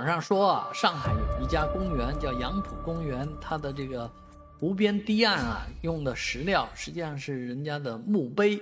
[0.00, 4.10] 网上说啊，上海有一家公园叫杨浦公园，它的这个
[4.58, 8.58] 湖边堤岸啊，用的石料实际上是人家的墓碑。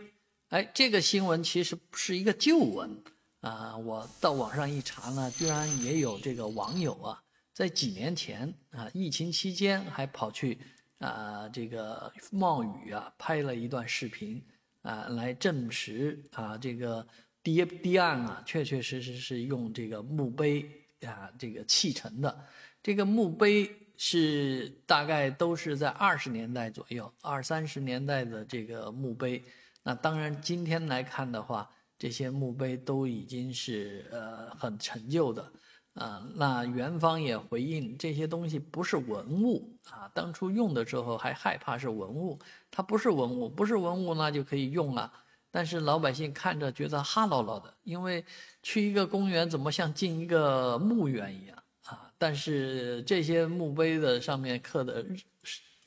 [0.49, 2.91] 哎，这个新闻其实是一个旧闻
[3.39, 3.77] 啊。
[3.77, 7.23] 我到网上一查呢，居然也有这个网友啊，
[7.55, 10.59] 在几年前啊，疫情期间还跑去
[10.99, 14.45] 啊这个冒雨啊，拍了一段视频
[14.83, 17.07] 啊，来证实啊这个。
[17.41, 20.69] 堤堤岸啊，确确实实是用这个墓碑
[21.07, 22.45] 啊，这个砌成的。
[22.83, 29.45] 这个墓碑是大概都是在二十年代左右，二三十年代的这个墓碑。
[29.83, 35.53] 那当然，今天来看的话，这些墓碑都已经是呃很陈旧的
[35.95, 36.25] 啊。
[36.35, 40.11] 那元方也回应，这些东西不是文物啊。
[40.15, 42.39] 当初用的时候还害怕是文物，
[42.71, 45.13] 它不是文物，不是文物那就可以用了。
[45.51, 48.25] 但是老百姓看着觉得哈唠唠的，因为
[48.63, 51.57] 去一个公园怎么像进一个墓园一样
[51.87, 52.13] 啊？
[52.19, 55.05] 但是这些墓碑的上面刻的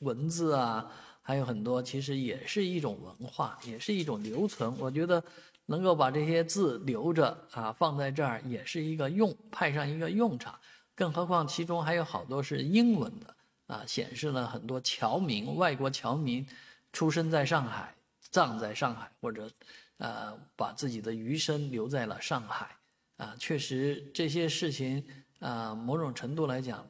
[0.00, 0.90] 文字啊，
[1.22, 4.76] 还有很多，其实也是一种文化，也是一种留存。
[4.80, 5.22] 我觉得
[5.66, 10.58] 能够把这些字留着啊，放在这儿也是一个用派上一个用场。
[10.94, 13.36] 更何况其中还有好多是英文的
[13.68, 16.44] 啊，显示了很多侨民、外国侨民
[16.92, 17.94] 出生在上海。
[18.32, 19.48] 葬在上海，或者，
[19.98, 22.74] 呃，把自己的余生留在了上海，
[23.18, 25.06] 啊，确实这些事情，
[25.38, 26.84] 啊，某种程度来讲，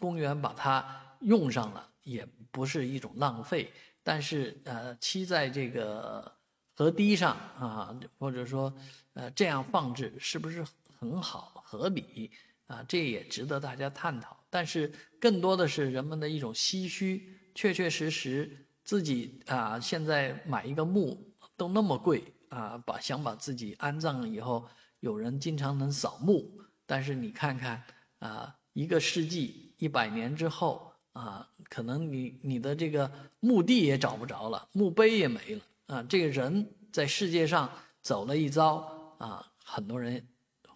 [0.00, 3.72] 公园把它用上了，也不是一种浪费。
[4.02, 6.30] 但是，呃，漆在这个
[6.74, 8.74] 河堤上啊，或者说，
[9.12, 10.62] 呃，这样放置是不是
[10.98, 12.30] 很好、合理？
[12.66, 14.36] 啊，这也值得大家探讨。
[14.50, 18.66] 但是，更多的是人们的一种唏嘘，确确实实。
[18.84, 21.18] 自己啊，现在买一个墓
[21.56, 24.66] 都那么贵啊，把想把自己安葬了以后，
[25.00, 27.82] 有人经常能扫墓，但是你看看
[28.18, 37.70] 啊，一个世纪、一百年之后啊，可能你你的这个墓地也找不着了，墓碑也没了啊，这个人在世界上
[38.02, 40.22] 走了一遭啊，很多人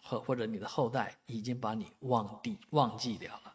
[0.02, 3.47] 或或者你的后代已经把你忘地忘记掉了。